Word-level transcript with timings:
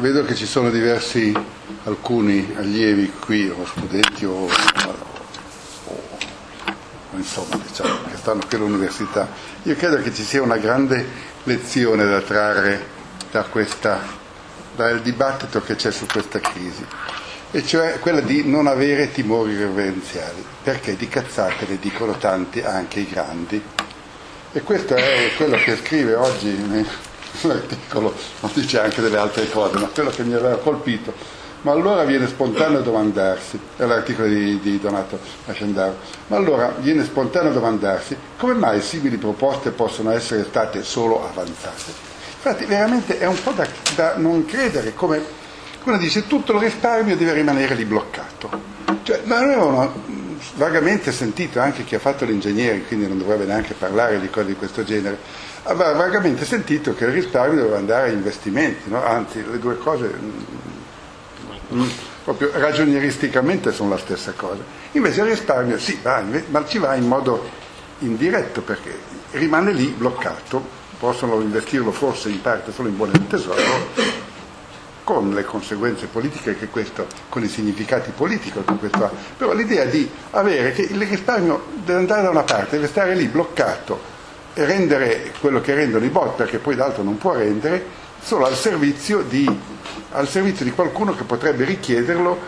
vedo 0.00 0.24
che 0.24 0.34
ci 0.34 0.46
sono 0.46 0.70
diversi, 0.70 1.34
alcuni 1.84 2.54
allievi 2.56 3.12
qui, 3.18 3.48
o 3.48 3.64
studenti 3.66 4.24
o, 4.24 4.44
o, 4.44 4.50
o 5.84 7.16
insomma, 7.16 7.58
diciamo, 7.66 7.98
che 8.10 8.16
stanno 8.16 8.40
qui 8.46 8.56
all'università. 8.56 9.28
Io 9.64 9.74
credo 9.76 10.00
che 10.02 10.14
ci 10.14 10.22
sia 10.22 10.42
una 10.42 10.58
grande 10.58 11.06
lezione 11.44 12.06
da 12.06 12.20
trarre 12.20 12.86
da 13.30 13.44
questa, 13.44 14.00
dal 14.76 15.00
dibattito 15.00 15.62
che 15.62 15.74
c'è 15.74 15.90
su 15.90 16.06
questa 16.06 16.40
crisi, 16.40 16.84
e 17.50 17.64
cioè 17.64 17.98
quella 17.98 18.20
di 18.20 18.46
non 18.46 18.66
avere 18.66 19.10
timori 19.10 19.56
reverenziali, 19.56 20.44
perché 20.62 20.96
di 20.96 21.08
cazzate 21.08 21.66
ne 21.66 21.78
dicono 21.78 22.16
tanti 22.18 22.60
anche 22.60 23.00
i 23.00 23.08
grandi. 23.08 23.62
E 24.52 24.62
questo 24.62 24.94
è 24.94 25.32
quello 25.36 25.56
che 25.56 25.76
scrive 25.76 26.14
oggi 26.14 26.48
l'articolo, 27.42 28.14
ma 28.40 28.50
dice 28.52 28.80
anche 28.80 29.00
delle 29.00 29.18
altre 29.18 29.48
cose, 29.50 29.78
ma 29.78 29.88
quello 29.88 30.10
che 30.10 30.22
mi 30.22 30.34
aveva 30.34 30.56
colpito. 30.56 31.36
Ma 31.62 31.72
allora 31.72 32.04
viene 32.04 32.28
spontaneo 32.28 32.82
domandarsi, 32.82 33.58
è 33.76 33.84
l'articolo 33.84 34.28
di, 34.28 34.60
di 34.60 34.78
Donato 34.78 35.18
Ascendaro, 35.46 35.96
ma 36.28 36.36
allora 36.36 36.72
viene 36.78 37.02
spontaneo 37.04 37.52
domandarsi 37.52 38.16
come 38.36 38.54
mai 38.54 38.80
simili 38.80 39.16
proposte 39.16 39.70
possono 39.70 40.12
essere 40.12 40.44
state 40.44 40.84
solo 40.84 41.28
avanzate. 41.28 42.06
Infatti 42.36 42.64
veramente 42.64 43.18
è 43.18 43.26
un 43.26 43.42
po' 43.42 43.50
da, 43.50 43.66
da 43.96 44.16
non 44.16 44.44
credere 44.44 44.94
come 44.94 45.20
uno 45.82 45.96
dice 45.96 46.26
tutto 46.26 46.52
il 46.52 46.60
risparmio 46.60 47.16
deve 47.16 47.32
rimanere 47.32 47.74
lì 47.74 47.84
bloccato. 47.84 48.50
Cioè, 49.02 49.22
ma 49.24 49.38
avevano 49.38 50.04
vagamente 50.54 51.12
sentito 51.12 51.60
anche 51.60 51.84
chi 51.84 51.94
ha 51.94 51.98
fatto 51.98 52.24
l'ingegnere, 52.24 52.82
quindi 52.82 53.06
non 53.06 53.18
dovrebbe 53.18 53.44
neanche 53.44 53.74
parlare 53.74 54.20
di 54.20 54.30
cose 54.30 54.46
di 54.46 54.54
questo 54.54 54.84
genere, 54.84 55.18
aveva 55.64 55.92
vagamente 55.92 56.44
sentito 56.44 56.94
che 56.94 57.04
il 57.04 57.12
risparmio 57.12 57.60
doveva 57.60 57.78
andare 57.78 58.08
a 58.08 58.12
investimenti, 58.12 58.88
no? 58.88 59.04
anzi 59.04 59.44
le 59.48 59.58
due 59.58 59.76
cose 59.78 60.12
mm, 60.20 61.80
mm, 61.80 61.88
proprio 62.24 62.50
ragionieristicamente 62.54 63.72
sono 63.72 63.90
la 63.90 63.98
stessa 63.98 64.32
cosa. 64.32 64.62
Invece 64.92 65.20
il 65.22 65.28
risparmio 65.28 65.78
sì, 65.78 65.98
va, 66.02 66.22
ma 66.48 66.64
ci 66.66 66.78
va 66.78 66.94
in 66.94 67.06
modo 67.06 67.48
indiretto 68.00 68.62
perché 68.62 68.96
rimane 69.32 69.72
lì 69.72 69.86
bloccato, 69.86 70.76
possono 70.98 71.40
investirlo 71.40 71.92
forse 71.92 72.28
in 72.28 72.40
parte 72.40 72.72
solo 72.72 72.88
in 72.88 72.96
buoni 72.96 73.12
del 73.12 73.26
tesoro, 73.26 73.60
con 75.08 75.30
le 75.30 75.42
conseguenze 75.42 76.04
politiche 76.04 76.54
che 76.58 76.66
questo, 76.68 77.06
con 77.30 77.42
i 77.42 77.48
significati 77.48 78.10
politici 78.14 78.52
che 78.52 78.74
questo 78.74 79.04
ha. 79.04 79.10
Però 79.38 79.54
l'idea 79.54 79.86
di 79.86 80.06
avere 80.32 80.72
che 80.72 80.82
il 80.82 81.00
risparmio 81.00 81.64
deve 81.82 82.00
andare 82.00 82.22
da 82.24 82.28
una 82.28 82.42
parte, 82.42 82.72
deve 82.72 82.88
stare 82.88 83.14
lì 83.14 83.24
bloccato 83.24 83.98
e 84.52 84.66
rendere 84.66 85.32
quello 85.40 85.62
che 85.62 85.72
rendono 85.72 86.04
i 86.04 86.10
bot, 86.10 86.36
perché 86.36 86.58
poi 86.58 86.74
d'altro 86.74 87.02
non 87.02 87.16
può 87.16 87.32
rendere, 87.32 87.82
solo 88.20 88.44
al 88.44 88.54
servizio 88.54 89.22
di, 89.22 89.48
al 90.10 90.28
servizio 90.28 90.66
di 90.66 90.72
qualcuno 90.72 91.16
che 91.16 91.24
potrebbe 91.24 91.64
richiederlo, 91.64 92.38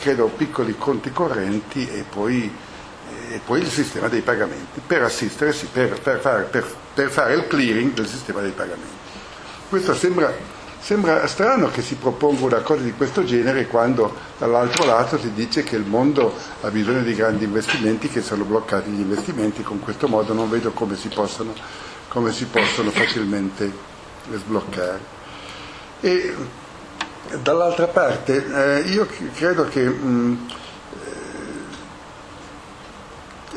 credo 0.00 0.28
piccoli 0.28 0.74
conti 0.78 1.12
correnti 1.12 1.86
e 1.86 2.02
poi, 2.08 2.50
e 3.28 3.40
poi 3.44 3.60
il 3.60 3.68
sistema 3.68 4.08
dei 4.08 4.22
pagamenti, 4.22 4.80
per 4.86 5.02
assistere, 5.02 5.54
per, 5.70 6.00
per, 6.00 6.20
fare, 6.20 6.44
per, 6.44 6.66
per 6.94 7.10
fare 7.10 7.34
il 7.34 7.46
clearing 7.46 7.92
del 7.92 8.06
sistema 8.06 8.40
dei 8.40 8.52
pagamenti. 8.52 9.04
Questo 9.68 9.94
sembra 9.94 10.55
Sembra 10.86 11.26
strano 11.26 11.68
che 11.68 11.82
si 11.82 11.96
proponga 11.96 12.44
una 12.44 12.60
cosa 12.60 12.82
di 12.82 12.92
questo 12.92 13.24
genere 13.24 13.66
quando 13.66 14.14
dall'altro 14.38 14.84
lato 14.84 15.18
si 15.18 15.32
dice 15.32 15.64
che 15.64 15.74
il 15.74 15.84
mondo 15.84 16.32
ha 16.60 16.70
bisogno 16.70 17.02
di 17.02 17.12
grandi 17.12 17.42
investimenti, 17.42 18.08
che 18.08 18.22
sono 18.22 18.44
bloccati 18.44 18.90
gli 18.90 19.00
investimenti, 19.00 19.64
con 19.64 19.80
questo 19.80 20.06
modo 20.06 20.32
non 20.32 20.48
vedo 20.48 20.70
come 20.70 20.94
si 20.94 21.08
possono, 21.08 21.52
come 22.06 22.30
si 22.30 22.44
possono 22.44 22.92
facilmente 22.92 23.68
sbloccare. 24.32 25.00
E 26.02 26.32
dall'altra 27.42 27.88
parte 27.88 28.46
eh, 28.46 28.80
io 28.82 29.08
credo 29.34 29.64
che 29.64 29.88
mh, 29.88 30.48
eh, 30.92 31.16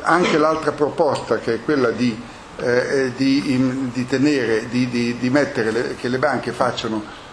anche 0.02 0.36
l'altra 0.40 0.72
proposta, 0.72 1.38
che 1.38 1.54
è 1.54 1.64
quella 1.64 1.92
di 1.92 2.29
eh, 2.60 3.12
di, 3.16 3.90
di, 3.94 4.06
tenere, 4.06 4.68
di, 4.70 4.88
di, 4.90 5.18
di 5.18 5.30
mettere 5.30 5.72
le, 5.72 5.96
che 5.96 6.08
le 6.08 6.18
banche 6.18 6.52
facciano 6.52 7.28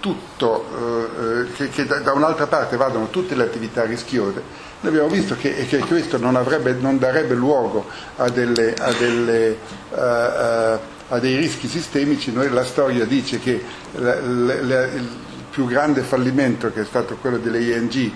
tutto, 0.00 0.64
eh, 0.74 1.40
eh, 1.40 1.52
che, 1.52 1.68
che, 1.68 1.86
da 1.86 2.12
un'altra 2.12 2.46
parte 2.46 2.76
vadano 2.76 3.10
tutte 3.10 3.34
le 3.34 3.44
attività 3.44 3.84
rischiose, 3.84 4.42
noi 4.80 4.92
abbiamo 4.92 5.08
visto 5.08 5.36
che, 5.36 5.66
che 5.66 5.78
questo 5.78 6.16
non, 6.16 6.36
avrebbe, 6.36 6.72
non, 6.72 6.98
darebbe 6.98 7.34
luogo 7.34 7.86
a, 8.16 8.30
delle, 8.30 8.74
a, 8.74 8.92
delle, 8.92 9.58
uh, 9.90 9.94
uh, 9.94 10.78
a, 11.08 11.18
dei 11.18 11.36
rischi 11.36 11.68
sistemici, 11.68 12.32
noi, 12.32 12.48
la 12.48 12.64
storia 12.64 13.04
dice 13.04 13.38
che 13.38 13.62
la, 13.96 14.18
la, 14.20 14.62
la, 14.62 14.84
il 14.86 15.08
più 15.50 15.66
grande 15.66 16.00
fallimento 16.00 16.72
che 16.72 16.80
è 16.80 16.84
stato 16.84 17.16
quello 17.16 17.36
delle 17.36 17.60
ING 17.60 18.12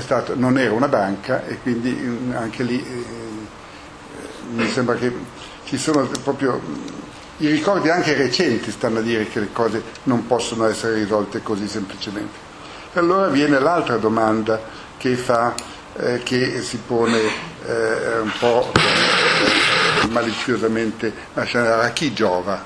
stato, 0.00 0.34
non 0.34 0.58
era 0.58 0.72
una 0.72 0.88
banca 0.88 1.44
e 1.46 1.58
quindi 1.60 1.90
mm, 1.90 2.32
anche 2.34 2.62
lì 2.64 2.82
eh, 2.84 3.04
mi 4.54 4.68
sembra 4.68 4.96
che 4.96 5.12
ci 5.68 5.76
sono 5.76 6.08
proprio 6.22 6.58
i 7.40 7.48
ricordi 7.48 7.90
anche 7.90 8.14
recenti 8.14 8.70
stanno 8.70 9.00
a 9.00 9.02
dire 9.02 9.28
che 9.28 9.38
le 9.38 9.52
cose 9.52 9.82
non 10.04 10.26
possono 10.26 10.64
essere 10.64 10.94
risolte 10.94 11.42
così 11.42 11.68
semplicemente. 11.68 12.38
E 12.94 12.98
allora 12.98 13.26
viene 13.26 13.58
l'altra 13.60 13.98
domanda 13.98 14.58
che, 14.96 15.14
fa, 15.14 15.54
eh, 15.94 16.22
che 16.22 16.62
si 16.62 16.78
pone 16.78 17.18
eh, 17.66 18.18
un 18.20 18.32
po' 18.38 18.72
maliziosamente 20.08 21.12
a 21.34 21.90
chi 21.92 22.14
giova? 22.14 22.64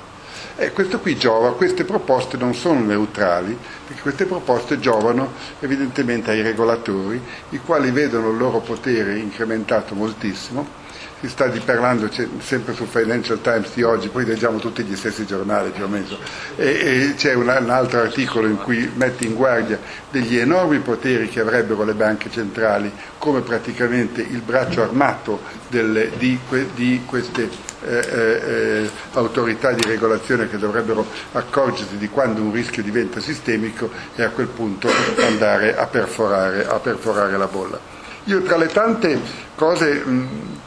Eh, 0.55 0.71
questo 0.71 1.01
qui 1.01 1.17
giova, 1.17 1.55
queste 1.55 1.83
proposte 1.83 2.37
non 2.37 2.55
sono 2.55 2.79
neutrali, 2.79 3.59
perché 3.85 4.01
queste 4.01 4.27
proposte 4.27 4.79
giovano 4.79 5.33
evidentemente 5.59 6.31
ai 6.31 6.43
regolatori, 6.43 7.21
i 7.49 7.59
quali 7.59 7.91
vedono 7.91 8.31
il 8.31 8.37
loro 8.37 8.61
potere 8.61 9.19
incrementato 9.19 9.97
moltissimo 9.97 10.81
si 11.23 11.29
sta 11.29 11.49
parlando 11.65 12.11
sempre 12.41 12.75
sul 12.75 12.89
Financial 12.89 13.41
Times 13.41 13.73
di 13.75 13.85
oggi, 13.85 14.09
poi 14.09 14.25
leggiamo 14.25 14.59
tutti 14.59 14.83
gli 14.83 14.97
stessi 14.97 15.25
giornali 15.25 15.71
più 15.71 15.85
o 15.85 15.87
meno, 15.87 16.19
e, 16.57 16.67
e 16.67 17.15
c'è 17.17 17.35
un, 17.35 17.47
un, 17.47 17.71
altro 17.71 18.01
articolo 18.01 18.49
in 18.49 18.57
cui 18.57 18.91
mette 18.93 19.25
in 19.25 19.35
guardia 19.35 19.79
degli 20.11 20.37
enormi 20.37 20.81
poteri 20.81 21.29
che 21.29 21.39
avrebbero 21.39 21.85
le 21.85 21.95
banche 21.95 22.29
centrali 22.29 22.91
come 23.19 23.41
praticamente 23.43 24.21
il 24.21 24.41
braccio 24.41 24.83
armato 24.83 25.43
delle, 25.69 26.11
di, 26.19 26.37
di, 26.75 27.03
queste 27.07 27.49
eh, 27.85 27.95
eh, 27.95 28.91
autorità 29.13 29.71
di 29.71 29.83
regolazione 29.87 30.49
che 30.49 30.59
dovrebbero 30.59 31.07
accorgersi 31.35 31.99
di 31.99 32.09
quando 32.09 32.43
un 32.43 32.51
rischio 32.51 32.83
diventa 32.83 33.21
sistemico 33.21 33.89
e 34.17 34.25
a 34.25 34.31
quel 34.31 34.49
punto 34.49 34.89
andare 35.19 35.77
a 35.77 35.87
perforare, 35.87 36.67
a 36.67 36.81
perforare 36.81 37.37
la 37.37 37.47
bolla. 37.47 37.79
Io 38.25 38.43
tra 38.43 38.57
le 38.57 38.67
tante 38.67 39.21
cose 39.55 39.95
mh, 40.05 40.61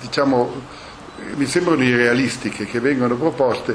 diciamo, 0.00 0.78
mi 1.34 1.46
sembrano 1.46 1.82
irrealistiche 1.82 2.64
che 2.64 2.80
vengono 2.80 3.16
proposte, 3.16 3.74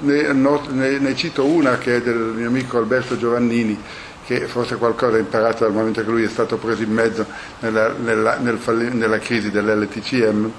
ne, 0.00 0.32
ne, 0.32 0.98
ne, 0.98 1.16
cito 1.16 1.44
una 1.44 1.78
che 1.78 1.96
è 1.96 2.02
del 2.02 2.32
mio 2.34 2.48
amico 2.48 2.78
Alberto 2.78 3.16
Giovannini, 3.16 3.78
che 4.24 4.46
forse 4.46 4.76
qualcosa 4.76 5.16
ha 5.16 5.20
imparato 5.20 5.64
dal 5.64 5.72
momento 5.72 6.02
che 6.02 6.10
lui 6.10 6.24
è 6.24 6.28
stato 6.28 6.56
preso 6.56 6.82
in 6.82 6.92
mezzo 6.92 7.26
nella, 7.60 7.92
nella, 7.92 8.38
nel, 8.38 8.58
nella 8.92 9.18
crisi 9.18 9.50
dell'LTCM. 9.50 10.50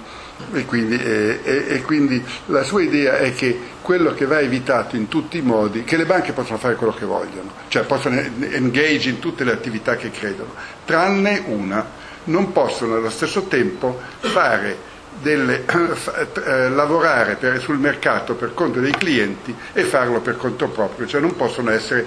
E 0.52 0.66
quindi, 0.66 1.02
e, 1.02 1.40
e 1.46 1.82
quindi, 1.82 2.22
la 2.48 2.64
sua 2.64 2.82
idea 2.82 3.20
è 3.20 3.34
che 3.34 3.58
quello 3.82 4.14
che 4.14 4.26
va 4.26 4.42
evitato 4.42 4.98
in 4.98 5.08
tutti 5.08 5.38
i 5.38 5.42
modi, 5.42 5.86
che 5.86 5.96
le 5.96 6.06
banche 6.06 6.34
possono 6.34 6.58
fare 6.58 6.76
quello 6.76 6.94
che 6.94 7.06
vogliono, 7.06 7.52
cioè 7.70 7.84
possono 7.84 8.20
engage 8.20 9.10
in 9.10 9.20
tutte 9.20 9.46
le 9.46 9.54
attività 9.54 9.96
che 9.96 10.12
credono, 10.12 10.54
tranne 10.84 11.42
una, 11.46 11.86
non 12.26 12.52
possono 12.52 12.96
allo 12.96 13.10
stesso 13.10 13.44
tempo 13.44 14.00
fare 14.20 14.94
delle, 15.22 15.66
eh, 16.46 16.70
lavorare 16.70 17.36
per, 17.36 17.60
sul 17.60 17.78
mercato 17.78 18.36
per 18.36 18.54
conto 18.54 18.80
dei 18.80 18.92
clienti 18.92 19.56
e 19.74 19.84
farlo 19.84 20.20
per 20.22 20.38
conto 20.38 20.68
proprio, 20.70 21.08
cioè 21.08 21.22
non 21.22 21.36
possono 21.36 21.72
essere, 21.72 22.06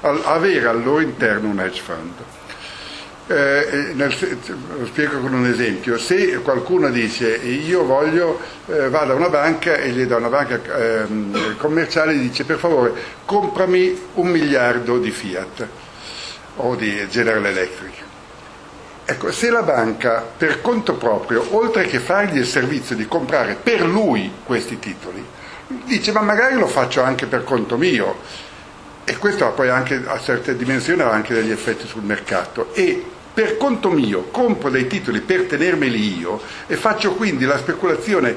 avere 0.00 0.66
al 0.66 0.82
loro 0.82 1.00
interno 1.00 1.48
un 1.48 1.60
hedge 1.60 1.80
fund. 1.80 2.12
Eh, 3.28 3.92
nel, 3.94 4.12
lo 4.78 4.86
spiego 4.86 5.20
con 5.20 5.32
un 5.32 5.46
esempio, 5.46 5.96
se 5.96 6.40
qualcuno 6.42 6.90
dice 6.90 7.36
io 7.36 7.84
voglio, 7.84 8.40
eh, 8.66 8.88
vado 8.88 9.12
a 9.12 9.14
una 9.14 9.28
banca 9.28 9.76
e 9.76 9.90
gli 9.90 10.04
da 10.04 10.16
una 10.16 10.28
banca 10.28 10.60
eh, 10.76 11.06
commerciale 11.56 12.12
e 12.12 12.18
dice 12.18 12.44
per 12.44 12.58
favore 12.58 12.92
comprami 13.24 14.08
un 14.14 14.26
miliardo 14.26 14.98
di 14.98 15.12
Fiat 15.12 15.66
o 16.56 16.74
di 16.74 17.06
General 17.08 17.46
Electric 17.46 18.10
Ecco, 19.12 19.30
se 19.30 19.50
la 19.50 19.62
banca 19.62 20.24
per 20.34 20.62
conto 20.62 20.94
proprio, 20.94 21.46
oltre 21.50 21.84
che 21.84 21.98
fargli 21.98 22.38
il 22.38 22.46
servizio 22.46 22.96
di 22.96 23.06
comprare 23.06 23.58
per 23.62 23.82
lui 23.82 24.32
questi 24.42 24.78
titoli, 24.78 25.22
dice 25.84 26.12
ma 26.12 26.22
magari 26.22 26.54
lo 26.54 26.66
faccio 26.66 27.02
anche 27.02 27.26
per 27.26 27.44
conto 27.44 27.76
mio, 27.76 28.16
e 29.04 29.18
questo 29.18 29.50
poi 29.52 29.68
anche 29.68 30.02
a 30.06 30.18
certe 30.18 30.56
dimensioni 30.56 31.02
ha 31.02 31.10
anche 31.10 31.34
degli 31.34 31.50
effetti 31.50 31.86
sul 31.86 32.02
mercato, 32.02 32.72
e 32.72 33.04
per 33.34 33.58
conto 33.58 33.90
mio 33.90 34.28
compro 34.30 34.70
dei 34.70 34.86
titoli 34.86 35.20
per 35.20 35.42
tenermeli 35.42 36.18
io 36.18 36.40
e 36.66 36.76
faccio 36.76 37.12
quindi 37.12 37.44
la 37.44 37.58
speculazione 37.58 38.34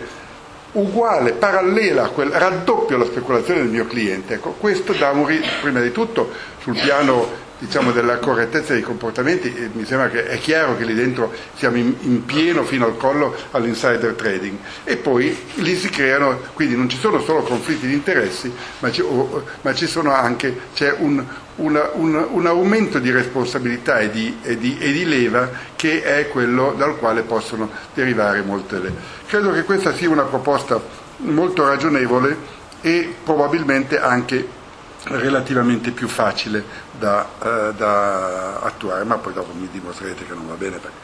uguale, 0.74 1.32
parallela 1.32 2.10
quel 2.10 2.32
raddoppio 2.32 2.98
la 2.98 3.06
speculazione 3.06 3.62
del 3.62 3.70
mio 3.70 3.88
cliente. 3.88 4.34
Ecco, 4.34 4.52
questo 4.60 4.92
dà 4.92 5.12
un 5.12 5.26
ri- 5.26 5.42
prima 5.62 5.80
di 5.80 5.94
tutto 5.94 6.30
sul 6.60 6.78
piano 6.78 7.44
diciamo, 7.60 7.92
della 7.92 8.18
correttezza 8.18 8.74
dei 8.74 8.82
comportamenti, 8.82 9.70
mi 9.74 9.86
sembra 9.86 10.10
che 10.10 10.28
è 10.28 10.38
chiaro 10.40 10.76
che 10.78 10.84
lì 10.84 10.94
dentro 10.94 11.32
siamo 11.56 11.78
in, 11.78 11.96
in, 12.02 12.26
pieno 12.26 12.64
fino 12.64 12.86
al 12.86 12.98
collo 12.98 13.36
all'insider 13.52 14.14
trading 14.14 14.58
e 14.84 14.98
poi 14.98 15.36
lì 15.56 15.76
si 15.76 15.90
creano, 15.90 16.40
quindi 16.54 16.76
non 16.76 16.90
ci 16.90 16.98
sono 16.98 17.20
solo 17.22 17.42
conflitti 17.42 17.88
di 17.88 17.94
interessi, 17.94 18.52
ma 18.80 18.92
ci, 18.92 19.02
oh, 19.02 19.44
ma 19.62 19.74
ci 19.74 19.88
sono 19.88 20.14
anche, 20.14 20.58
c'è 20.74 20.96
un, 20.98 21.24
una, 21.56 21.90
un, 21.94 22.28
un, 22.32 22.46
aumento 22.46 23.00
di 23.00 23.12
responsabilità 23.12 24.00
e 24.00 24.10
di, 24.10 24.38
e, 24.42 24.58
di, 24.58 24.78
e 24.78 24.92
di, 24.92 25.06
leva 25.06 25.50
che 25.76 26.04
è 26.04 26.28
quello 26.28 26.74
dal 26.78 26.98
quale 26.98 27.22
possono 27.22 27.70
derivare 27.94 28.42
molte 28.42 28.80
le. 28.80 28.94
Credo 29.28 29.52
che 29.52 29.64
questa 29.64 29.94
sia 29.94 30.10
una 30.10 30.24
proposta 30.24 30.82
molto 31.18 31.66
ragionevole 31.66 32.54
e 32.82 33.16
probabilmente 33.24 34.00
anche 34.00 34.64
relativamente 35.08 35.92
più 35.92 36.08
facile 36.08 36.64
da, 36.92 37.28
eh, 37.44 37.74
da, 37.76 38.60
attuare, 38.62 39.04
ma 39.04 39.18
poi 39.18 39.34
dopo 39.34 39.54
mi 39.54 39.68
dimostrerete 39.72 40.26
che 40.26 40.34
non 40.34 40.48
va 40.48 40.56
bene. 40.56 40.78
Perché... 40.78 40.98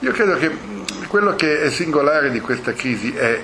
Io 0.00 0.12
credo 0.12 0.36
che 0.36 0.56
quello 1.08 1.34
che 1.34 1.62
è 1.62 1.70
singolare 1.70 2.30
di 2.30 2.40
questa 2.40 2.72
crisi 2.72 3.14
è 3.14 3.42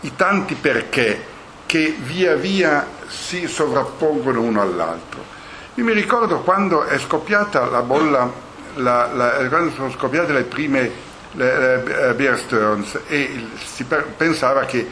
i 0.00 0.16
tanti 0.16 0.54
perché 0.54 1.32
che 1.66 1.96
via 1.98 2.34
via 2.34 2.86
si 3.06 3.46
sovrappongono 3.46 4.40
uno 4.40 4.60
all'altro. 4.60 5.32
Io 5.74 5.84
mi 5.84 5.92
ricordo 5.92 6.40
quando 6.40 6.84
è 6.84 6.98
scoppiata 6.98 7.64
la 7.66 7.82
bolla, 7.82 8.30
la, 8.74 9.10
la, 9.12 9.48
quando 9.48 9.72
sono 9.72 9.90
scoppiate 9.90 10.32
le 10.32 10.42
prime 10.42 10.90
le, 11.32 11.58
le, 11.58 12.10
uh, 12.10 12.14
Bear 12.14 12.38
Stearns 12.38 12.98
e 13.08 13.46
si 13.64 13.84
pensava 13.84 14.64
che 14.64 14.86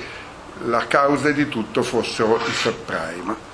la 0.65 0.87
causa 0.87 1.31
di 1.31 1.49
tutto 1.49 1.83
fossero 1.83 2.37
i 2.37 2.53
subprime 2.53 3.51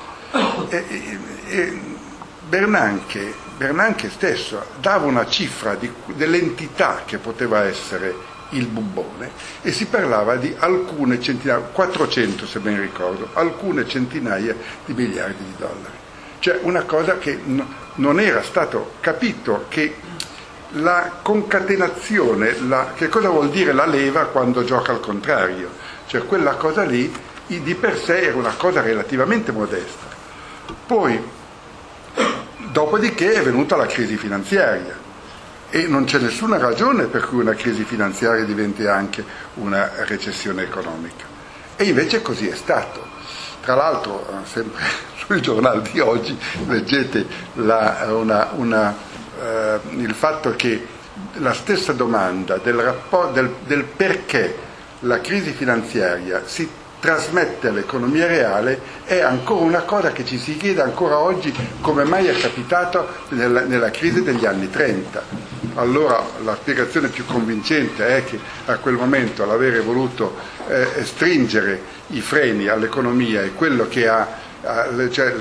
e, 0.68 1.18
e 1.48 1.80
Bernanke, 2.48 3.34
Bernanke, 3.56 4.10
stesso 4.10 4.64
dava 4.80 5.06
una 5.06 5.26
cifra 5.26 5.74
di, 5.74 5.90
dell'entità 6.06 7.02
che 7.04 7.18
poteva 7.18 7.64
essere 7.64 8.36
il 8.50 8.66
bubbone 8.66 9.30
e 9.60 9.72
si 9.72 9.86
parlava 9.86 10.36
di 10.36 10.54
alcune 10.58 11.20
centinaia, 11.20 11.60
400 11.60 12.46
se 12.46 12.60
ben 12.60 12.80
ricordo, 12.80 13.28
alcune 13.34 13.86
centinaia 13.86 14.54
di 14.84 14.94
miliardi 14.94 15.44
di 15.44 15.54
dollari. 15.58 15.96
Cioè 16.38 16.60
una 16.62 16.82
cosa 16.82 17.18
che 17.18 17.38
no, 17.44 17.66
non 17.96 18.20
era 18.20 18.42
stato 18.42 18.92
capito 19.00 19.66
che 19.68 19.96
la 20.72 21.18
concatenazione, 21.22 22.60
la, 22.60 22.92
che 22.94 23.08
cosa 23.08 23.28
vuol 23.28 23.50
dire 23.50 23.72
la 23.72 23.86
leva 23.86 24.26
quando 24.26 24.64
gioca 24.64 24.92
al 24.92 25.00
contrario? 25.00 25.70
Cioè 26.06 26.24
quella 26.24 26.54
cosa 26.54 26.84
lì 26.84 27.12
di 27.46 27.74
per 27.74 27.98
sé 27.98 28.22
era 28.22 28.36
una 28.36 28.54
cosa 28.56 28.80
relativamente 28.80 29.52
modesta. 29.52 30.07
Poi, 30.88 31.22
dopodiché 32.72 33.34
è 33.34 33.42
venuta 33.42 33.76
la 33.76 33.84
crisi 33.84 34.16
finanziaria 34.16 34.96
e 35.68 35.86
non 35.86 36.04
c'è 36.04 36.18
nessuna 36.18 36.56
ragione 36.56 37.04
per 37.04 37.26
cui 37.26 37.40
una 37.40 37.52
crisi 37.52 37.84
finanziaria 37.84 38.42
diventi 38.46 38.86
anche 38.86 39.22
una 39.56 39.90
recessione 40.06 40.62
economica. 40.62 41.26
E 41.76 41.84
invece 41.84 42.22
così 42.22 42.48
è 42.48 42.54
stato. 42.54 43.06
Tra 43.60 43.74
l'altro, 43.74 44.26
eh, 44.30 44.46
sempre 44.46 44.82
sui 45.26 45.42
giornali 45.42 45.90
di 45.92 46.00
oggi, 46.00 46.34
leggete 46.66 47.26
la, 47.56 48.06
una, 48.08 48.52
una, 48.54 48.96
eh, 49.42 49.80
il 49.90 50.14
fatto 50.14 50.56
che 50.56 50.86
la 51.34 51.52
stessa 51.52 51.92
domanda 51.92 52.56
del, 52.56 52.76
rapport, 52.76 53.34
del, 53.34 53.54
del 53.66 53.84
perché 53.84 54.56
la 55.00 55.20
crisi 55.20 55.50
finanziaria 55.52 56.44
si 56.46 56.66
trasmette 57.00 57.68
all'economia 57.68 58.26
reale 58.26 58.80
è 59.04 59.20
ancora 59.20 59.64
una 59.64 59.82
cosa 59.82 60.10
che 60.10 60.24
ci 60.24 60.38
si 60.38 60.56
chiede 60.56 60.82
ancora 60.82 61.18
oggi 61.18 61.54
come 61.80 62.04
mai 62.04 62.26
è 62.26 62.34
capitato 62.38 63.06
nella, 63.30 63.62
nella 63.62 63.90
crisi 63.90 64.22
degli 64.22 64.44
anni 64.44 64.68
30. 64.68 65.46
Allora 65.74 66.22
la 66.42 66.56
spiegazione 66.56 67.08
più 67.08 67.24
convincente 67.24 68.06
è 68.06 68.24
che 68.24 68.38
a 68.66 68.76
quel 68.78 68.94
momento 68.94 69.44
l'avere 69.44 69.80
voluto 69.80 70.36
eh, 70.68 71.04
stringere 71.04 71.80
i 72.08 72.20
freni 72.20 72.66
all'economia 72.66 73.42
è 73.42 73.54
quello 73.54 73.86
che 73.86 74.08
ha, 74.08 74.26
cioè, 75.10 75.34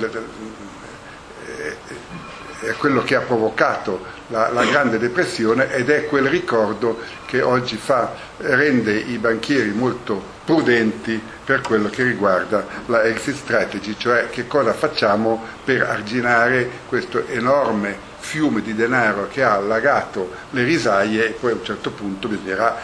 è 2.59 2.71
quello 2.77 3.03
che 3.03 3.15
ha 3.15 3.21
provocato 3.21 4.15
la, 4.27 4.49
la, 4.49 4.65
grande 4.65 4.99
depressione 4.99 5.73
ed 5.73 5.89
è 5.89 6.05
quel 6.05 6.27
ricordo 6.27 6.99
che 7.25 7.41
oggi 7.41 7.77
fa, 7.77 8.13
rende 8.37 8.93
i 8.93 9.17
banchieri 9.17 9.71
molto 9.71 10.35
prudenti 10.47 11.21
per 11.43 11.59
quello 11.59 11.89
che 11.89 12.03
riguarda 12.03 12.65
la 12.85 13.03
exit 13.03 13.35
strategy, 13.35 13.97
cioè 13.97 14.29
che 14.29 14.47
cosa 14.47 14.71
facciamo 14.71 15.43
per 15.65 15.81
arginare 15.81 16.69
questo 16.87 17.27
enorme 17.27 17.97
fiume 18.19 18.61
di 18.61 18.73
denaro 18.73 19.27
che 19.27 19.43
ha 19.43 19.55
allagato 19.55 20.31
le 20.51 20.63
risaie 20.63 21.27
e 21.27 21.29
poi 21.31 21.51
a 21.51 21.55
un 21.55 21.65
certo 21.65 21.91
punto 21.91 22.29
bisognerà 22.29 22.77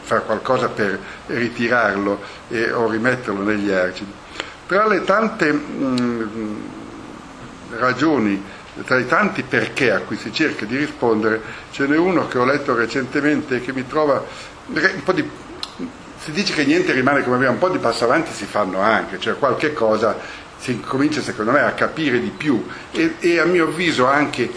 fare 0.00 0.22
qualcosa 0.22 0.68
per 0.68 0.96
ritirarlo 1.26 2.20
e, 2.48 2.70
o 2.70 2.88
rimetterlo 2.88 3.42
negli 3.42 3.72
argini. 3.72 4.12
Tra 4.68 4.86
le 4.86 5.02
tante 5.02 5.52
mh, 5.52 6.62
ragioni 7.78 8.44
tra 8.86 8.96
i 8.96 9.06
tanti 9.06 9.42
perché 9.42 9.90
a 9.90 9.98
cui 9.98 10.16
si 10.16 10.32
cerca 10.32 10.64
di 10.64 10.76
rispondere, 10.76 11.42
ce 11.72 11.86
n'è 11.86 11.96
uno 11.96 12.26
che 12.28 12.38
ho 12.38 12.44
letto 12.44 12.74
recentemente 12.74 13.60
che 13.60 13.72
mi 13.72 13.86
trova 13.86 14.24
un 14.66 15.02
po' 15.04 15.12
di 15.12 15.28
si 16.22 16.32
dice 16.32 16.54
che 16.54 16.64
niente 16.64 16.92
rimane 16.92 17.22
come 17.22 17.36
prima, 17.36 17.50
un 17.50 17.58
po' 17.58 17.68
di 17.68 17.78
passo 17.78 18.04
avanti 18.04 18.32
si 18.32 18.44
fanno 18.44 18.80
anche, 18.80 19.18
cioè 19.18 19.36
qualche 19.36 19.72
cosa 19.72 20.16
si 20.58 20.78
comincia 20.80 21.20
secondo 21.20 21.50
me 21.50 21.60
a 21.60 21.72
capire 21.72 22.20
di 22.20 22.30
più. 22.30 22.64
E, 22.92 23.16
e 23.18 23.38
a 23.38 23.44
mio 23.44 23.64
avviso 23.64 24.06
anche 24.06 24.50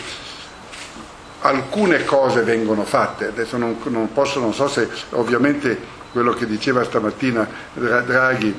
alcune 1.41 2.06
cose 2.06 2.41
vengono 2.41 2.83
fatte, 2.83 3.27
adesso 3.27 3.57
non, 3.57 3.77
non, 3.85 4.12
posso, 4.13 4.39
non 4.39 4.53
so 4.53 4.67
se 4.67 4.89
ovviamente 5.12 5.94
quello 6.12 6.33
che 6.33 6.45
diceva 6.45 6.83
stamattina 6.83 7.47
Draghi 7.73 8.56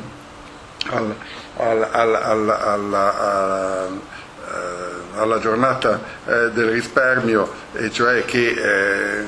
al, 0.88 1.14
al, 1.56 1.88
al, 1.92 2.50
al 2.50 4.00
eh, 4.46 4.96
alla 5.16 5.38
giornata 5.38 6.00
eh, 6.26 6.50
del 6.50 6.70
risparmio, 6.70 7.50
e 7.72 7.90
cioè 7.90 8.24
che 8.24 8.48
eh, 8.48 9.24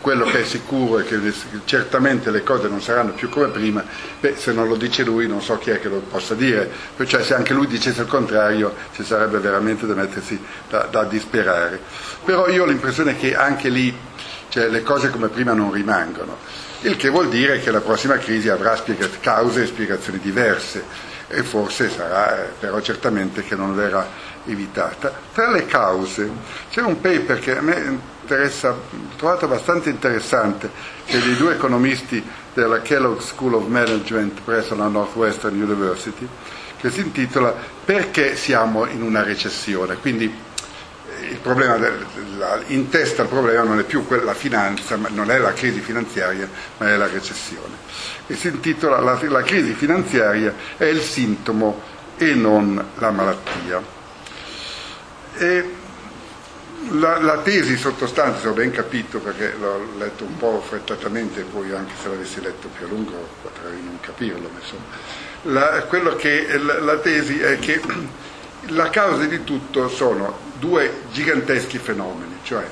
quello 0.00 0.24
che 0.24 0.40
è 0.40 0.44
sicuro 0.44 0.98
è 0.98 1.04
che 1.04 1.18
certamente 1.64 2.30
le 2.30 2.42
cose 2.42 2.68
non 2.68 2.80
saranno 2.80 3.12
più 3.12 3.28
come 3.28 3.48
prima, 3.48 3.84
beh, 4.18 4.34
se 4.36 4.52
non 4.52 4.66
lo 4.66 4.76
dice 4.76 5.04
lui 5.04 5.28
non 5.28 5.40
so 5.40 5.58
chi 5.58 5.70
è 5.70 5.78
che 5.78 5.88
lo 5.88 5.98
possa 6.00 6.34
dire, 6.34 6.70
cioè 7.06 7.22
se 7.22 7.34
anche 7.34 7.54
lui 7.54 7.66
dicesse 7.66 8.02
il 8.02 8.08
contrario 8.08 8.74
ci 8.94 9.04
sarebbe 9.04 9.38
veramente 9.38 9.86
da 9.86 9.94
mettersi 9.94 10.40
da, 10.68 10.88
da 10.90 11.04
disperare. 11.04 11.80
Però 12.24 12.48
io 12.48 12.64
ho 12.64 12.66
l'impressione 12.66 13.16
che 13.16 13.36
anche 13.36 13.68
lì 13.68 13.96
cioè, 14.48 14.68
le 14.68 14.82
cose 14.82 15.10
come 15.10 15.28
prima 15.28 15.52
non 15.52 15.70
rimangono, 15.70 16.36
il 16.80 16.96
che 16.96 17.08
vuol 17.08 17.28
dire 17.28 17.60
che 17.60 17.70
la 17.70 17.80
prossima 17.80 18.16
crisi 18.18 18.48
avrà 18.48 18.74
spiegat- 18.74 19.20
cause 19.20 19.62
e 19.62 19.66
spiegazioni 19.66 20.18
diverse 20.18 21.08
e 21.30 21.44
forse 21.44 21.88
sarà, 21.88 22.48
però 22.58 22.80
certamente 22.80 23.42
che 23.44 23.54
non 23.54 23.74
verrà 23.74 24.06
evitata. 24.46 25.12
Tra 25.32 25.50
le 25.50 25.64
cause 25.66 26.28
c'è 26.70 26.82
un 26.82 27.00
paper 27.00 27.38
che 27.38 27.56
a 27.56 27.60
me 27.60 28.00
interessa, 28.22 28.70
ho 28.70 28.80
trovato 29.16 29.44
abbastanza 29.44 29.88
interessante, 29.88 30.70
che 31.04 31.18
è 31.18 31.20
di 31.20 31.36
due 31.36 31.54
economisti 31.54 32.22
della 32.52 32.80
Kellogg 32.82 33.20
School 33.20 33.54
of 33.54 33.66
Management 33.66 34.40
presso 34.42 34.74
la 34.74 34.88
Northwestern 34.88 35.60
University, 35.60 36.28
che 36.80 36.90
si 36.90 37.00
intitola 37.00 37.54
Perché 37.84 38.36
siamo 38.36 38.86
in 38.86 39.02
una 39.02 39.22
recessione? 39.22 39.96
Quindi 39.96 40.24
eh, 40.26 40.49
del, 41.78 42.06
la, 42.38 42.60
in 42.66 42.88
testa 42.88 43.22
il 43.22 43.28
problema 43.28 43.62
non 43.62 43.78
è 43.78 43.84
più 43.84 44.04
la 44.22 44.34
finanza, 44.34 44.98
non 45.08 45.30
è 45.30 45.38
la 45.38 45.52
crisi 45.52 45.80
finanziaria, 45.80 46.48
ma 46.78 46.88
è 46.88 46.96
la 46.96 47.06
recessione. 47.06 47.76
E 48.26 48.34
si 48.34 48.48
intitola 48.48 49.00
la, 49.00 49.18
la 49.28 49.42
crisi 49.42 49.72
finanziaria 49.72 50.54
è 50.76 50.84
il 50.84 51.00
sintomo 51.00 51.82
e 52.16 52.34
non 52.34 52.82
la 52.96 53.10
malattia. 53.10 53.82
E 55.36 55.74
la, 56.90 57.20
la, 57.20 57.38
tesi 57.38 57.76
sottostante, 57.76 58.40
se 58.40 58.48
ho 58.48 58.52
ben 58.52 58.70
capito, 58.70 59.18
perché 59.18 59.54
l'ho 59.58 59.86
letto 59.98 60.24
un 60.24 60.36
po' 60.36 60.62
frettatamente, 60.66 61.42
poi 61.42 61.72
anche 61.72 61.92
se 62.00 62.08
l'avessi 62.08 62.40
letto 62.40 62.68
più 62.68 62.86
a 62.86 62.88
lungo 62.88 63.28
potrei 63.42 63.80
non 63.82 63.98
capirlo, 64.00 64.50
la, 65.42 65.86
che, 66.16 66.58
la, 66.58 66.80
la 66.80 66.98
tesi 66.98 67.40
è 67.40 67.58
che 67.58 67.80
la 68.68 68.90
causa 68.90 69.24
di 69.24 69.42
tutto 69.44 69.88
sono 69.88 70.48
due 70.58 71.02
giganteschi 71.12 71.78
fenomeni, 71.78 72.38
cioè 72.42 72.64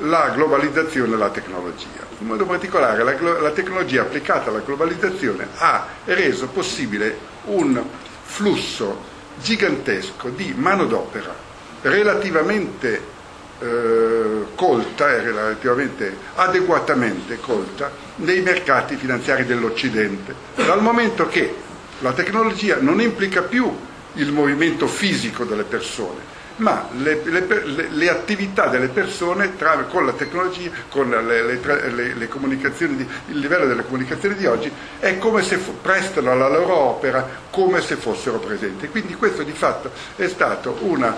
la 0.00 0.30
globalizzazione 0.34 1.14
e 1.14 1.18
la 1.18 1.30
tecnologia. 1.30 2.08
In 2.18 2.26
modo 2.26 2.46
particolare 2.46 3.02
la, 3.02 3.40
la, 3.40 3.50
tecnologia 3.50 4.02
applicata 4.02 4.50
alla 4.50 4.60
globalizzazione 4.60 5.48
ha 5.56 5.86
reso 6.04 6.48
possibile 6.48 7.18
un 7.44 7.82
flusso 8.22 9.08
gigantesco 9.40 10.28
di 10.28 10.54
manodopera 10.56 11.34
relativamente 11.82 13.18
eh, 13.58 14.46
colta, 14.54 15.14
è 15.14 15.22
relativamente 15.22 16.16
adeguatamente 16.34 17.38
colta 17.40 17.90
nei 18.16 18.40
mercati 18.40 18.96
finanziari 18.96 19.44
dell'Occidente, 19.44 20.34
dal 20.54 20.82
momento 20.82 21.26
che 21.26 21.54
la 22.00 22.12
tecnologia 22.12 22.78
non 22.80 23.00
implica 23.00 23.42
più 23.42 23.74
il 24.14 24.32
movimento 24.32 24.86
fisico 24.86 25.44
delle 25.44 25.64
persone, 25.64 26.38
ma 26.56 26.88
le, 26.98 27.22
le, 27.24 27.88
le, 27.90 28.08
attività 28.10 28.66
delle 28.66 28.88
persone 28.88 29.56
tra, 29.56 29.76
con 29.84 30.04
la 30.04 30.12
tecnologia, 30.12 30.70
con 30.88 31.08
le, 31.08 32.28
comunicazioni, 32.28 32.96
di, 32.96 33.08
il 33.28 33.38
livello 33.38 33.66
delle 33.66 33.84
comunicazioni 33.84 34.34
di 34.34 34.46
oggi 34.46 34.70
è 34.98 35.18
come 35.18 35.42
se 35.42 35.56
fu, 35.56 35.80
prestano 35.80 36.30
alla 36.32 36.48
loro 36.48 36.74
opera 36.74 37.26
come 37.50 37.80
se 37.80 37.96
fossero 37.96 38.38
presenti. 38.38 38.88
Quindi 38.88 39.14
questo 39.14 39.42
di 39.42 39.52
fatto 39.52 39.90
è 40.16 40.28
stata 40.28 40.70
una 40.80 41.16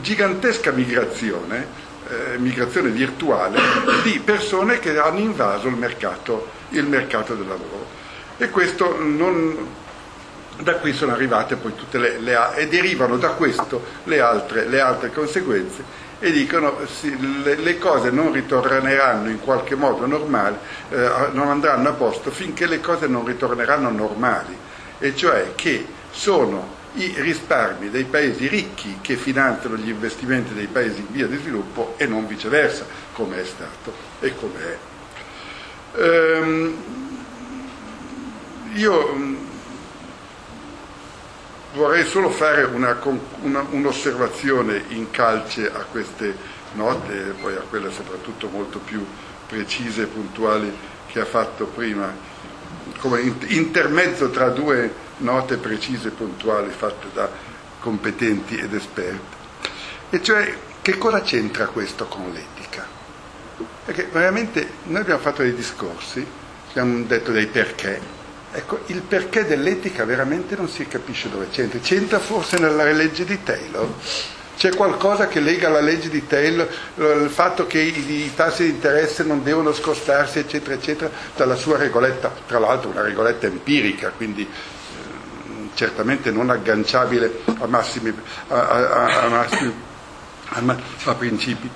gigantesca 0.00 0.72
migrazione, 0.72 1.66
eh, 2.08 2.38
migrazione 2.38 2.88
virtuale 2.90 3.60
di 4.02 4.20
persone 4.24 4.78
che 4.78 4.98
hanno 4.98 5.20
invaso 5.20 5.68
il 5.68 5.76
mercato, 5.76 6.50
il 6.70 6.86
mercato 6.86 7.34
del 7.34 7.46
lavoro. 7.46 8.00
E 8.38 8.50
questo 8.50 8.96
non, 9.00 9.56
da 10.60 10.74
qui 10.74 10.92
sono 10.92 11.12
arrivate 11.12 11.56
poi 11.56 11.74
tutte 11.74 11.98
le, 11.98 12.18
le 12.18 12.54
e 12.56 12.68
derivano 12.68 13.16
da 13.16 13.30
questo 13.30 13.84
le 14.04 14.20
altre, 14.20 14.66
le 14.66 14.80
altre 14.80 15.10
conseguenze 15.10 16.10
e 16.22 16.30
dicono 16.30 16.78
sì, 16.86 17.42
le, 17.42 17.56
le, 17.56 17.78
cose 17.78 18.10
non 18.10 18.32
ritorneranno 18.32 19.28
in 19.28 19.40
qualche 19.40 19.74
modo 19.74 20.06
normali, 20.06 20.54
eh, 20.90 21.10
non 21.32 21.48
andranno 21.48 21.88
a 21.88 21.92
posto 21.94 22.30
finché 22.30 22.66
le 22.66 22.78
cose 22.78 23.08
non 23.08 23.24
ritorneranno 23.24 23.90
normali, 23.90 24.56
e 25.00 25.16
cioè 25.16 25.56
che 25.56 25.84
sono 26.12 26.80
i 26.94 27.12
risparmi 27.16 27.90
dei 27.90 28.04
paesi 28.04 28.46
ricchi 28.46 28.98
che 29.00 29.16
finanziano 29.16 29.76
gli 29.76 29.88
investimenti 29.88 30.54
dei 30.54 30.68
paesi 30.68 31.00
in 31.00 31.10
via 31.10 31.26
di 31.26 31.38
sviluppo 31.38 31.94
e 31.96 32.06
non 32.06 32.28
viceversa, 32.28 32.86
come 33.14 33.40
è 33.40 33.44
stato 33.44 33.92
e 34.20 34.32
come 34.36 34.60
è. 34.60 34.78
Ehm, 36.02 36.76
io 38.74 39.50
vorrei 41.72 42.04
solo 42.04 42.30
fare 42.30 42.64
una, 42.64 42.98
una, 43.40 43.64
un'osservazione 43.70 44.84
in 44.88 45.10
calce 45.10 45.70
a 45.72 45.84
queste 45.90 46.36
note 46.74 47.12
e 47.12 47.30
poi 47.32 47.54
a 47.54 47.62
quelle 47.68 47.90
soprattutto 47.90 48.48
molto 48.48 48.78
più 48.78 49.04
precise 49.46 50.02
e 50.02 50.06
puntuali 50.06 50.72
che 51.06 51.20
ha 51.20 51.24
fatto 51.24 51.66
prima, 51.66 52.14
come 52.98 53.20
intermezzo 53.48 54.30
tra 54.30 54.48
due 54.48 54.92
note 55.18 55.56
precise 55.56 56.08
e 56.08 56.12
puntuali 56.12 56.70
fatte 56.70 57.08
da 57.12 57.28
competenti 57.80 58.56
ed 58.56 58.72
esperti. 58.74 59.36
E 60.10 60.22
cioè 60.22 60.56
che 60.80 60.98
cosa 60.98 61.20
c'entra 61.20 61.66
questo 61.66 62.06
con 62.06 62.30
l'etica? 62.32 62.86
Perché 63.84 64.08
veramente 64.10 64.68
noi 64.84 65.02
abbiamo 65.02 65.20
fatto 65.20 65.42
dei 65.42 65.54
discorsi, 65.54 66.26
abbiamo 66.70 67.04
detto 67.04 67.30
dei 67.32 67.46
perché, 67.46 68.00
Ecco, 68.54 68.80
il 68.86 69.00
perché 69.00 69.46
dell'etica 69.46 70.04
veramente 70.04 70.56
non 70.56 70.68
si 70.68 70.86
capisce 70.86 71.30
dove 71.30 71.48
c'entra. 71.50 71.78
C'entra 71.80 72.18
forse 72.18 72.58
nella 72.58 72.84
legge 72.92 73.24
di 73.24 73.42
Taylor? 73.42 73.88
C'è 74.56 74.74
qualcosa 74.76 75.26
che 75.26 75.40
lega 75.40 75.70
la 75.70 75.80
legge 75.80 76.10
di 76.10 76.26
Taylor, 76.26 76.68
il 76.96 77.30
fatto 77.30 77.66
che 77.66 77.80
i, 77.80 78.30
tassi 78.34 78.64
di 78.64 78.68
interesse 78.68 79.24
non 79.24 79.42
devono 79.42 79.72
scostarsi, 79.72 80.38
eccetera, 80.40 80.74
eccetera, 80.74 81.10
dalla 81.34 81.56
sua 81.56 81.78
regoletta, 81.78 82.32
tra 82.46 82.58
l'altro 82.58 82.90
una 82.90 83.00
regoletta 83.00 83.46
empirica, 83.46 84.12
quindi 84.14 84.42
eh, 84.42 85.68
certamente 85.74 86.30
non 86.30 86.50
agganciabile 86.50 87.40
a 87.58 87.66
massimi, 87.66 88.14
a, 88.48 88.68
a, 88.68 89.22
a, 89.22 89.28
massimi, 89.28 89.74
a 91.04 91.14
principi. 91.14 91.68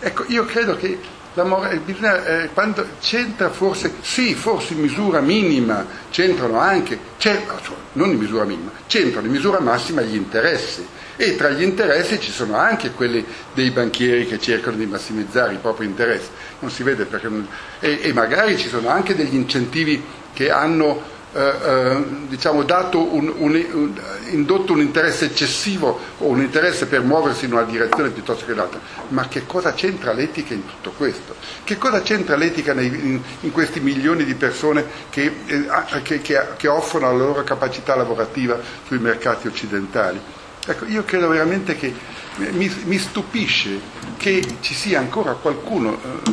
Ecco, 0.00 0.24
io 0.28 0.46
credo 0.46 0.74
che 0.76 0.98
Morale, 1.44 1.76
bisogna, 1.78 2.24
eh, 2.24 2.50
quando 2.52 2.86
c'entra 3.00 3.50
forse, 3.50 3.92
sì, 4.00 4.34
forse 4.34 4.74
in 4.74 4.80
misura 4.80 5.20
minima, 5.20 5.84
c'entrano 6.10 6.58
anche, 6.58 6.98
cioè, 7.18 7.44
non 7.92 8.10
in 8.10 8.18
misura 8.18 8.44
minima, 8.44 8.70
c'entrano 8.86 9.26
in 9.26 9.32
misura 9.32 9.60
massima 9.60 10.02
gli 10.02 10.14
interessi. 10.14 10.86
E 11.18 11.34
tra 11.34 11.48
gli 11.48 11.62
interessi 11.62 12.20
ci 12.20 12.30
sono 12.30 12.56
anche 12.56 12.90
quelli 12.90 13.24
dei 13.54 13.70
banchieri 13.70 14.26
che 14.26 14.38
cercano 14.38 14.76
di 14.76 14.84
massimizzare 14.84 15.54
i 15.54 15.58
propri 15.58 15.86
interessi, 15.86 16.28
non 16.58 16.70
si 16.70 16.82
vede 16.82 17.06
perché 17.06 17.28
non, 17.28 17.48
e, 17.80 18.00
e 18.02 18.12
magari 18.12 18.58
ci 18.58 18.68
sono 18.68 18.90
anche 18.90 19.14
degli 19.14 19.34
incentivi 19.34 20.02
che 20.34 20.50
hanno 20.50 21.14
eh, 21.36 21.54
eh, 21.62 22.04
diciamo, 22.28 22.60
un, 22.60 23.34
un, 23.36 23.92
indotto 24.30 24.72
un 24.72 24.80
interesse 24.80 25.26
eccessivo 25.26 26.00
o 26.16 26.28
un 26.28 26.40
interesse 26.40 26.86
per 26.86 27.02
muoversi 27.02 27.44
in 27.44 27.52
una 27.52 27.64
direzione 27.64 28.08
piuttosto 28.08 28.46
che 28.46 28.54
l'altra. 28.54 28.80
Ma 29.08 29.28
che 29.28 29.44
cosa 29.44 29.74
c'entra 29.74 30.14
l'etica 30.14 30.54
in 30.54 30.64
tutto 30.64 30.92
questo? 30.96 31.34
Che 31.62 31.76
cosa 31.76 32.00
c'entra 32.00 32.36
l'etica 32.36 32.72
nei, 32.72 32.86
in, 32.86 33.20
in, 33.40 33.52
questi 33.52 33.80
milioni 33.80 34.24
di 34.24 34.34
persone 34.34 34.82
che, 35.10 35.30
eh, 35.44 35.66
che, 36.02 36.22
che, 36.22 36.40
che 36.56 36.68
offrono 36.68 37.06
la 37.06 37.12
loro 37.12 37.44
capacità 37.44 37.94
lavorativa 37.94 38.58
sui 38.86 38.98
mercati 38.98 39.46
occidentali? 39.46 40.18
Ecco, 40.64 40.86
io 40.86 41.04
credo 41.04 41.28
veramente 41.28 41.76
che 41.76 41.94
mi, 42.36 42.74
mi 42.84 42.98
stupisce 42.98 43.78
che 44.16 44.42
ci 44.60 44.72
sia 44.72 45.00
ancora 45.00 45.32
qualcuno, 45.32 45.98
eh, 46.02 46.30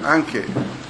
anche 0.00 0.80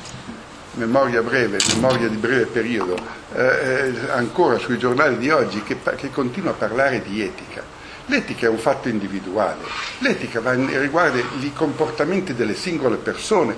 memoria 0.87 1.23
breve, 1.23 1.59
memoria 1.75 2.09
di 2.09 2.17
breve 2.17 2.47
periodo, 2.47 2.97
eh, 3.35 3.43
eh, 3.43 4.11
ancora 4.11 4.59
sui 4.59 4.79
giornali 4.79 5.17
di 5.19 5.31
oggi 5.31 5.63
che, 5.63 5.79
che, 5.97 6.11
continua 6.11 6.51
a 6.51 6.55
parlare 6.55 7.03
di 7.03 7.23
etica. 7.23 7.63
L'etica 8.07 8.47
è 8.47 8.49
un 8.49 8.59
fatto 8.59 8.89
individuale, 8.89 9.63
l'etica 9.99 10.41
va, 10.41 10.53
riguarda 10.53 11.19
i 11.19 11.53
comportamenti 11.55 12.35
delle 12.35 12.55
singole 12.55 12.97
persone 12.97 13.57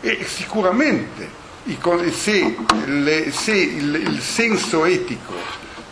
e 0.00 0.24
sicuramente 0.26 1.42
se, 2.10 2.56
le, 2.86 3.30
se 3.30 3.52
il, 3.52 3.94
il 3.94 4.20
senso 4.20 4.84
etico 4.84 5.32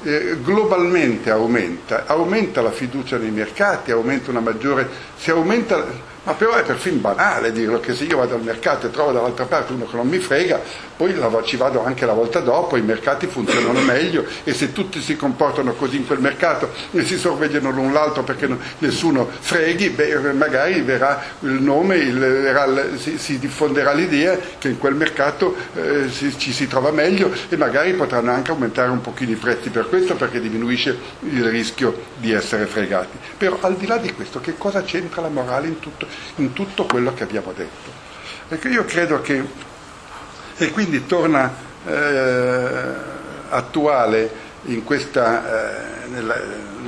eh, 0.03 0.37
globalmente 0.43 1.31
aumenta, 1.31 2.07
aumenta 2.07 2.61
la 2.61 2.73
fiducia 2.73 3.17
nei 3.19 3.31
mercati, 3.31 3.93
aumenta 3.93 4.31
una 4.31 4.41
maggiore, 4.41 4.89
si 5.17 5.31
aumenta 5.31 6.11
ma 6.25 6.35
però 6.35 6.55
è 6.55 6.62
perfino 6.62 6.99
banale 6.99 7.50
dirlo 7.50 7.81
che 7.81 7.95
se 7.95 8.05
io 8.05 8.19
vado 8.19 8.35
al 8.35 8.43
mercato 8.43 8.87
e 8.87 8.91
trovo 8.91 9.12
dall'altra 9.12 9.45
parte 9.45 9.73
uno 9.73 9.87
che 9.87 9.97
non 9.97 10.07
mi 10.07 10.19
frega, 10.19 10.61
poi 10.97 11.14
ci 11.45 11.57
vado 11.57 11.85
anche 11.85 12.07
la 12.07 12.12
volta 12.12 12.41
dopo, 12.41 12.76
i 12.76 12.83
mercati 12.83 13.26
funzionano 13.26 13.81
meglio 13.83 14.25
e 14.45 14.55
se 14.55 14.73
tutti 14.73 15.00
si 15.00 15.17
comportano 15.17 15.73
così 15.73 15.97
in 15.97 16.07
quel 16.07 16.21
mercato 16.21 16.71
e 16.93 17.05
si 17.05 17.19
sorvegliano 17.19 17.71
l'un 17.71 17.93
l'altro 17.93 18.23
perché 18.23 18.49
nessuno 18.79 19.29
freghi, 19.41 19.91
beh, 19.91 20.33
magari 20.33 20.81
verrà 20.83 21.23
il 21.41 21.61
nome, 21.61 21.97
il, 21.97 22.97
si, 22.99 23.19
si, 23.19 23.38
diffonderà 23.38 23.93
l'idea 23.93 24.38
che 24.59 24.69
in 24.69 24.79
quel 24.79 24.95
mercato 24.95 25.57
eh, 25.75 26.09
si, 26.09 26.38
ci 26.38 26.52
si 26.52 26.69
trova 26.69 26.93
meglio 26.93 27.33
e 27.49 27.57
magari 27.57 27.93
potranno 27.95 28.31
anche 28.31 28.52
aumentare 28.52 28.91
un 28.91 29.00
pochino 29.00 29.33
i 29.33 29.37
prezzi 29.37 29.71
per 29.71 29.88
questo 29.88 30.14
perché 30.14 30.41
diminuisce 30.41 30.97
il 31.21 31.45
rischio 31.45 32.11
di 32.17 32.33
essere 32.33 32.67
fregati. 32.67 33.19
Però 33.37 33.59
al 33.61 33.75
di 33.75 33.87
là 33.87 33.97
di 33.97 34.12
questo 34.12 34.41
che 34.41 34.55
cosa 34.57 34.83
c'entra 34.83 35.21
la 35.21 35.29
morale 35.29 35.67
in 35.67 35.81
tutto? 35.81 36.07
In 36.37 36.52
tutto 36.52 36.85
quello 36.85 37.12
che 37.14 37.23
abbiamo 37.23 37.52
detto. 37.52 37.90
Ecco, 38.49 38.69
io 38.69 38.85
credo 38.85 39.21
che, 39.21 39.42
e 40.57 40.71
quindi 40.71 41.07
torna 41.07 41.52
eh, 41.87 43.11
attuale 43.49 44.50
questa, 44.85 46.04
eh, 46.04 46.09
nella, 46.09 46.40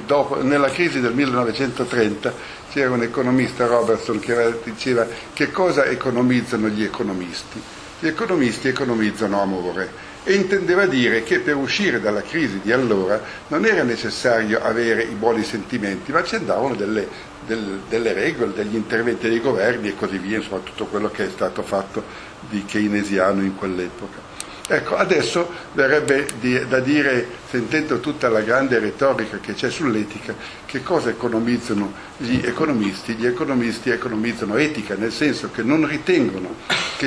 dopo, 0.07 0.43
nella 0.43 0.71
crisi 0.71 1.01
del 1.01 1.13
1930 1.13 2.33
c'era 2.71 2.91
un 2.91 3.03
economista 3.03 3.67
Robertson 3.67 4.19
che 4.21 4.61
diceva 4.63 5.07
che 5.33 5.51
cosa 5.51 5.85
economizzano 5.85 6.69
gli 6.69 6.85
economisti? 6.85 7.61
Gli 7.99 8.07
economisti 8.07 8.69
economizzano 8.69 9.41
amore 9.41 10.13
e 10.25 10.35
intendeva 10.35 10.87
dire 10.87 11.23
che 11.23 11.41
per 11.41 11.55
uscire 11.55 12.01
dalla 12.01 12.23
crisi 12.23 12.61
di 12.63 12.73
allora 12.73 13.21
non 13.49 13.65
era 13.65 13.83
necessario 13.83 14.63
avere 14.63 15.03
i 15.03 15.15
buoni 15.15 15.45
sentimenti, 15.45 16.13
ma 16.13 16.23
ci 16.25 16.35
andavano 16.35 16.75
delle, 16.75 17.07
del, 17.47 17.81
delle 17.89 18.13
regole, 18.13 18.53
degli 18.53 18.75
interventi 18.75 19.29
dei 19.29 19.41
governi 19.41 19.89
e 19.89 19.97
così 19.97 20.19
via, 20.19 20.39
insomma 20.39 20.61
tutto 20.63 20.87
quello 20.87 21.11
che 21.11 21.27
è 21.27 21.31
stato 21.31 21.63
fatto 21.63 22.03
di 22.49 22.65
keynesiano 22.65 23.43
in 23.43 23.55
quell'epoca. 23.55 24.33
Ecco, 24.67 24.97
adesso 24.97 25.47
verrebbe 25.73 26.27
di, 26.41 26.67
da 26.67 26.81
dire, 26.81 27.27
sentendo 27.51 28.01
tutta 28.01 28.31
la 28.31 28.41
grande 28.41 28.79
retorica 28.79 29.39
che 29.39 29.53
c'è 29.53 29.71
sull'etica, 29.71 30.35
che 30.65 30.83
cosa 30.83 31.11
economizzano 31.11 31.93
gli 32.17 32.41
economisti? 32.43 33.13
Gli 33.13 33.27
economisti 33.27 33.91
economizzano 33.91 34.57
etica, 34.57 34.95
nel 34.95 35.13
senso 35.13 35.51
che 35.51 35.63
non 35.63 35.87
ritengono 35.87 36.57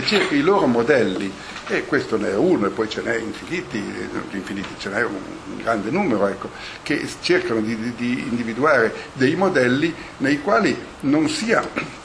che 0.02 0.36
i 0.36 0.42
loro 0.42 0.68
modelli, 0.68 1.32
e 1.68 1.86
questo 1.86 2.18
ne 2.18 2.32
è 2.32 2.36
uno 2.36 2.68
e 2.68 2.70
poi 2.70 2.90
ce 2.90 3.02
n'è 3.02 3.18
infiniti, 3.18 3.78
infiniti 4.32 4.70
ce 4.78 4.90
n'è 4.90 5.04
un 5.04 5.18
grande 5.58 5.90
numero, 5.90 6.28
ecco, 6.28 6.50
che 6.84 7.06
cercano 7.22 7.60
di, 7.60 7.94
di 7.96 8.20
individuare 8.20 8.94
dei 9.14 9.36
modelli 9.36 9.94
nei 10.18 10.42
quali 10.42 10.76
non 11.02 11.28
sia 11.28 11.96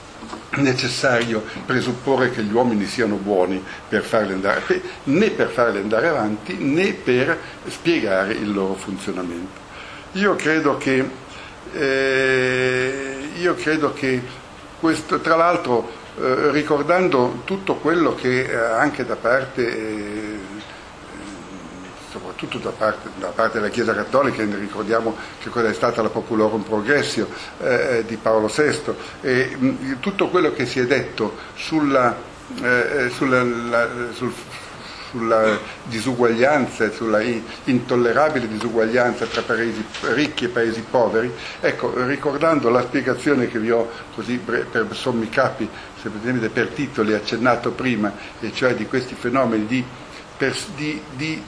necessario 0.57 1.43
presupporre 1.65 2.31
che 2.31 2.43
gli 2.43 2.53
uomini 2.53 2.87
siano 2.87 3.17
buoni 3.17 3.63
per 3.89 4.07
andare, 4.11 4.83
né 5.05 5.31
per 5.31 5.51
farli 5.51 5.79
andare 5.79 6.09
avanti 6.09 6.57
né 6.57 6.93
per 6.93 7.39
spiegare 7.69 8.33
il 8.35 8.53
loro 8.53 8.75
funzionamento. 8.75 9.61
Io 10.13 10.35
credo 10.37 10.77
che, 10.77 11.09
eh, 11.73 13.29
io 13.39 13.55
credo 13.55 13.93
che 13.95 14.21
questo, 14.79 15.21
tra 15.21 15.37
l'altro 15.37 16.01
eh, 16.19 16.50
ricordando 16.50 17.42
tutto 17.45 17.76
quello 17.76 18.14
che 18.14 18.45
eh, 18.45 18.54
anche 18.54 19.04
da 19.04 19.16
parte 19.16 19.66
eh, 19.66 20.38
soprattutto 22.11 22.59
da 22.59 22.71
parte, 22.71 23.09
da 23.19 23.28
parte, 23.28 23.59
della 23.59 23.71
Chiesa 23.71 23.95
Cattolica, 23.95 24.45
ricordiamo 24.45 25.16
che 25.40 25.49
quella 25.49 25.71
è 25.71 25.73
stata 25.73 26.02
la 26.02 26.11
Populorum 26.11 26.61
Progressio 26.61 27.26
di 28.04 28.16
Paolo 28.16 28.49
VI, 28.54 28.95
e 29.23 29.57
mh, 29.57 29.99
tutto 30.00 30.28
quello 30.28 30.52
che 30.52 30.66
si 30.66 30.78
è 30.78 30.87
detto 30.87 31.38
sulla, 31.54 32.14
sulla, 33.09 33.42
la, 33.42 33.88
sul, 34.12 34.31
sulla 35.12 35.59
disuguaglianza 35.85 36.85
e 36.85 36.92
sulla 36.92 37.21
intollerabile 37.64 38.49
disuguaglianza 38.49 39.26
tra 39.26 39.42
paesi 39.42 39.85
ricchi 40.14 40.47
e 40.47 40.49
paesi 40.49 40.83
poveri, 40.90 41.31
ecco, 41.61 41.92
ricordando 42.07 42.71
la 42.71 42.81
spiegazione 42.81 43.47
che 43.47 43.59
vi 43.59 43.71
ho 43.71 43.90
così 44.14 44.38
per 44.38 44.88
sommi 44.92 45.28
capi, 45.28 45.69
semplicemente 46.00 46.49
per 46.49 46.69
titoli 46.69 47.12
accennato 47.12 47.73
prima, 47.73 48.12
e 48.40 48.52
cioè 48.54 48.75
di 48.75 48.87
questi 48.87 49.14
fenomeni 49.14 49.66
di, 49.66 49.85
di, 50.76 51.02
di 51.14 51.42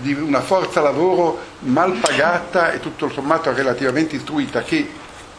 di 0.00 0.12
una 0.12 0.40
forza 0.40 0.80
lavoro 0.80 1.38
mal 1.60 1.92
pagata 1.92 2.72
e 2.72 2.80
tutto 2.80 3.08
sommato 3.08 3.52
relativamente 3.52 4.16
istruita 4.16 4.62
che 4.62 4.90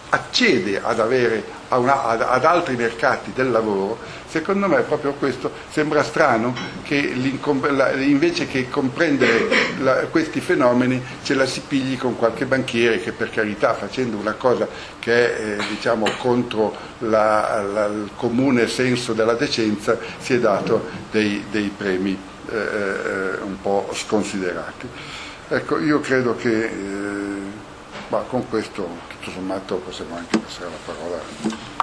accede 0.10 0.82
ad, 0.82 1.00
avere, 1.00 1.44
una, 1.70 2.06
ad, 2.06 2.22
ad 2.22 2.46
altri 2.46 2.76
mercati 2.76 3.32
del 3.34 3.52
lavoro, 3.52 3.98
secondo 4.36 4.68
me 4.68 4.82
proprio 4.82 5.14
questo 5.14 5.50
sembra 5.70 6.04
strano 6.04 6.54
che 6.84 6.96
invece 6.98 8.48
che 8.48 8.68
comprendere 8.68 9.48
la, 9.80 9.94
questi 10.08 10.42
fenomeni 10.42 11.02
ce 11.24 11.36
la 11.36 11.46
si 11.46 11.62
pigli 11.66 11.98
con 11.98 12.18
qualche 12.18 12.46
banchiere 12.46 13.00
che 13.00 13.14
per 13.14 13.30
carità 13.30 13.74
facendo 13.74 14.18
una 14.18 14.34
cosa 14.34 14.68
che 15.00 15.38
è 15.38 15.52
eh, 15.52 15.64
diciamo, 15.70 16.10
contro 16.18 16.76
la, 16.98 17.64
la, 17.64 17.86
il 17.86 18.10
comune 18.18 18.68
senso 18.68 19.14
della 19.14 19.36
decenza 19.36 19.98
si 20.18 20.34
è 20.34 20.40
dato 20.40 20.86
dei, 21.12 21.46
dei 21.50 21.72
premi 21.76 22.20
eh, 22.52 22.56
eh, 22.58 23.42
un 23.42 23.56
po' 23.62 23.90
sconsiderati. 23.94 24.88
Ecco, 25.48 25.80
io 25.80 26.02
credo 26.02 26.36
che 26.36 26.66
eh, 26.66 28.24
con 28.28 28.50
questo 28.50 28.86
tutto 29.08 29.32
sommato 29.32 29.78
possiamo 29.78 30.18
anche 30.18 30.38
passare 30.38 30.70
la 30.70 30.94
parola. 30.94 31.75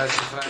Gracias, 0.00 0.24
Frank. 0.30 0.40